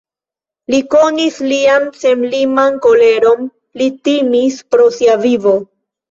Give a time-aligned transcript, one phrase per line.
[0.73, 3.43] Li konis lian senliman koleron,
[3.81, 5.55] li timis pro sia vivo.